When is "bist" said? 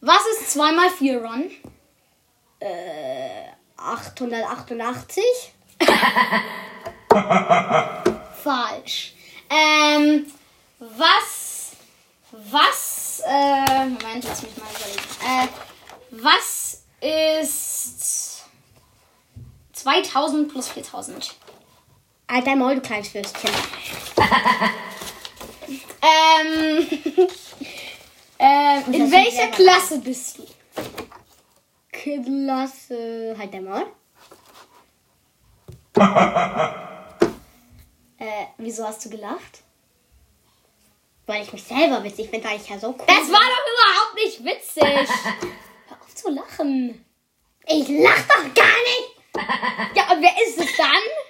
29.98-30.38